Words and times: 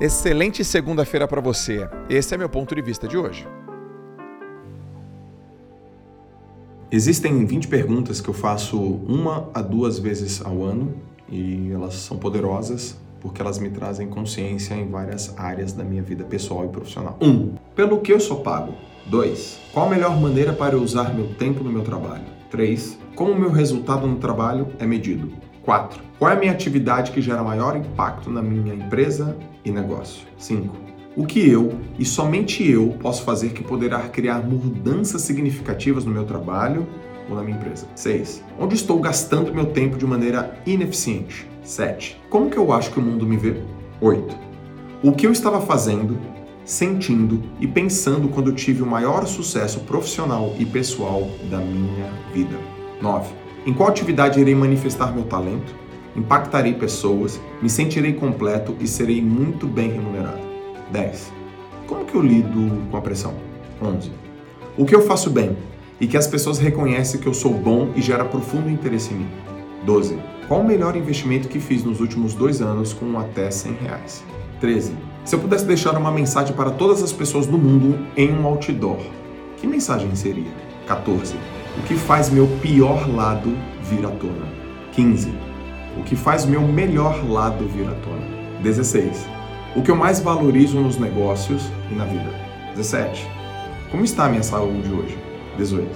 Excelente 0.00 0.64
segunda-feira 0.64 1.28
para 1.28 1.42
você. 1.42 1.86
Esse 2.08 2.34
é 2.34 2.38
meu 2.38 2.48
ponto 2.48 2.74
de 2.74 2.80
vista 2.80 3.06
de 3.06 3.18
hoje. 3.18 3.46
Existem 6.90 7.44
20 7.44 7.68
perguntas 7.68 8.18
que 8.18 8.30
eu 8.30 8.32
faço 8.32 8.80
uma 8.80 9.50
a 9.52 9.60
duas 9.60 9.98
vezes 9.98 10.42
ao 10.42 10.64
ano 10.64 10.94
e 11.28 11.70
elas 11.70 11.96
são 11.96 12.16
poderosas 12.16 12.98
porque 13.20 13.42
elas 13.42 13.58
me 13.58 13.68
trazem 13.68 14.08
consciência 14.08 14.72
em 14.72 14.88
várias 14.88 15.38
áreas 15.38 15.74
da 15.74 15.84
minha 15.84 16.02
vida 16.02 16.24
pessoal 16.24 16.64
e 16.64 16.68
profissional. 16.68 17.18
1. 17.20 17.28
Um, 17.28 17.54
pelo 17.76 18.00
que 18.00 18.10
eu 18.10 18.18
sou 18.18 18.40
pago? 18.40 18.72
2. 19.04 19.60
Qual 19.70 19.86
a 19.86 19.90
melhor 19.90 20.18
maneira 20.18 20.54
para 20.54 20.76
eu 20.76 20.82
usar 20.82 21.14
meu 21.14 21.34
tempo 21.34 21.62
no 21.62 21.70
meu 21.70 21.82
trabalho? 21.82 22.24
3. 22.50 22.98
Como 23.14 23.32
o 23.32 23.38
meu 23.38 23.50
resultado 23.50 24.06
no 24.06 24.16
trabalho 24.16 24.68
é 24.78 24.86
medido? 24.86 25.49
4. 25.70 26.02
Qual 26.18 26.28
é 26.28 26.34
a 26.34 26.36
minha 26.36 26.50
atividade 26.50 27.12
que 27.12 27.22
gera 27.22 27.44
maior 27.44 27.76
impacto 27.76 28.28
na 28.28 28.42
minha 28.42 28.74
empresa 28.74 29.36
e 29.64 29.70
negócio? 29.70 30.26
5. 30.36 30.76
O 31.16 31.24
que 31.24 31.48
eu 31.48 31.78
e 31.96 32.04
somente 32.04 32.68
eu 32.68 32.88
posso 33.00 33.22
fazer 33.22 33.50
que 33.50 33.62
poderá 33.62 34.00
criar 34.08 34.40
mudanças 34.40 35.22
significativas 35.22 36.04
no 36.04 36.10
meu 36.10 36.24
trabalho 36.24 36.88
ou 37.28 37.36
na 37.36 37.44
minha 37.44 37.56
empresa? 37.56 37.86
6. 37.94 38.42
Onde 38.58 38.74
estou 38.74 38.98
gastando 38.98 39.54
meu 39.54 39.66
tempo 39.66 39.96
de 39.96 40.04
maneira 40.04 40.60
ineficiente? 40.66 41.48
7. 41.62 42.20
Como 42.28 42.50
que 42.50 42.56
eu 42.56 42.72
acho 42.72 42.90
que 42.90 42.98
o 42.98 43.02
mundo 43.02 43.24
me 43.24 43.36
vê? 43.36 43.62
8. 44.00 44.36
O 45.04 45.12
que 45.12 45.24
eu 45.24 45.30
estava 45.30 45.60
fazendo, 45.60 46.18
sentindo 46.64 47.44
e 47.60 47.68
pensando 47.68 48.28
quando 48.28 48.52
tive 48.52 48.82
o 48.82 48.86
maior 48.86 49.24
sucesso 49.24 49.78
profissional 49.82 50.52
e 50.58 50.66
pessoal 50.66 51.30
da 51.48 51.58
minha 51.58 52.10
vida? 52.34 52.58
9. 53.00 53.49
Em 53.70 53.72
qual 53.72 53.88
atividade 53.88 54.40
irei 54.40 54.52
manifestar 54.52 55.14
meu 55.14 55.22
talento? 55.22 55.72
Impactarei 56.16 56.74
pessoas, 56.74 57.40
me 57.62 57.70
sentirei 57.70 58.12
completo 58.12 58.74
e 58.80 58.88
serei 58.88 59.22
muito 59.22 59.64
bem 59.64 59.92
remunerado. 59.92 60.40
10. 60.90 61.32
Como 61.86 62.04
que 62.04 62.16
eu 62.16 62.20
lido 62.20 62.82
com 62.90 62.96
a 62.96 63.00
pressão? 63.00 63.32
11. 63.80 64.10
O 64.76 64.84
que 64.84 64.92
eu 64.92 65.02
faço 65.02 65.30
bem 65.30 65.56
e 66.00 66.08
que 66.08 66.16
as 66.16 66.26
pessoas 66.26 66.58
reconhecem 66.58 67.20
que 67.20 67.28
eu 67.28 67.32
sou 67.32 67.54
bom 67.54 67.92
e 67.94 68.02
gera 68.02 68.24
profundo 68.24 68.68
interesse 68.68 69.14
em 69.14 69.18
mim? 69.18 69.28
12. 69.84 70.18
Qual 70.48 70.62
o 70.62 70.66
melhor 70.66 70.96
investimento 70.96 71.46
que 71.46 71.60
fiz 71.60 71.84
nos 71.84 72.00
últimos 72.00 72.34
dois 72.34 72.60
anos 72.60 72.92
com 72.92 73.16
até 73.20 73.52
100 73.52 73.72
reais? 73.74 74.24
13. 74.60 74.94
Se 75.24 75.36
eu 75.36 75.38
pudesse 75.38 75.64
deixar 75.64 75.96
uma 75.96 76.10
mensagem 76.10 76.56
para 76.56 76.72
todas 76.72 77.04
as 77.04 77.12
pessoas 77.12 77.46
do 77.46 77.56
mundo 77.56 78.04
em 78.16 78.32
um 78.32 78.44
outdoor, 78.46 78.98
que 79.58 79.66
mensagem 79.68 80.12
seria? 80.16 80.50
14. 80.88 81.36
O 81.78 81.82
que 81.82 81.94
faz 81.94 82.28
meu 82.30 82.46
pior 82.60 83.08
lado 83.08 83.56
vir 83.82 84.04
à 84.04 84.10
tona? 84.10 84.46
15. 84.92 85.32
O 85.96 86.02
que 86.02 86.16
faz 86.16 86.44
meu 86.44 86.62
melhor 86.62 87.24
lado 87.28 87.66
vir 87.68 87.86
à 87.88 87.94
tona? 87.94 88.22
16. 88.62 89.26
O 89.76 89.82
que 89.82 89.90
eu 89.90 89.96
mais 89.96 90.20
valorizo 90.20 90.80
nos 90.80 90.98
negócios 90.98 91.70
e 91.90 91.94
na 91.94 92.04
vida? 92.04 92.28
17. 92.74 93.26
Como 93.90 94.04
está 94.04 94.24
a 94.24 94.28
minha 94.28 94.42
saúde 94.42 94.92
hoje? 94.92 95.16
18. 95.58 95.88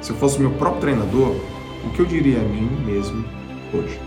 Se 0.00 0.10
eu 0.10 0.16
fosse 0.16 0.40
meu 0.40 0.52
próprio 0.52 0.80
treinador, 0.80 1.34
o 1.84 1.90
que 1.90 2.00
eu 2.00 2.06
diria 2.06 2.38
a 2.38 2.44
mim 2.44 2.70
mesmo 2.84 3.24
hoje? 3.74 3.98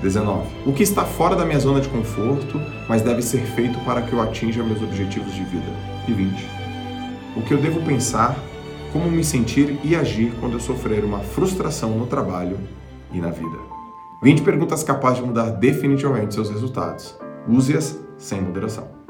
19. 0.00 0.46
O 0.64 0.72
que 0.72 0.82
está 0.82 1.04
fora 1.04 1.34
da 1.34 1.44
minha 1.44 1.58
zona 1.58 1.80
de 1.80 1.88
conforto, 1.88 2.60
mas 2.88 3.02
deve 3.02 3.22
ser 3.22 3.40
feito 3.40 3.78
para 3.80 4.02
que 4.02 4.12
eu 4.12 4.20
atinja 4.20 4.62
meus 4.62 4.82
objetivos 4.82 5.34
de 5.34 5.42
vida? 5.42 5.72
E 6.06 6.12
20. 6.12 6.48
O 7.36 7.42
que 7.42 7.52
eu 7.52 7.58
devo 7.58 7.80
pensar, 7.82 8.36
como 8.92 9.10
me 9.10 9.24
sentir 9.24 9.80
e 9.82 9.96
agir 9.96 10.32
quando 10.38 10.54
eu 10.54 10.60
sofrer 10.60 11.02
uma 11.02 11.20
frustração 11.20 11.96
no 11.96 12.06
trabalho 12.06 12.58
e 13.10 13.18
na 13.18 13.30
vida? 13.30 13.56
20 14.22 14.42
perguntas 14.42 14.84
capazes 14.84 15.18
de 15.18 15.26
mudar 15.26 15.50
definitivamente 15.50 16.34
seus 16.34 16.50
resultados. 16.50 17.16
Use-as 17.48 17.98
sem 18.18 18.40
moderação. 18.40 19.01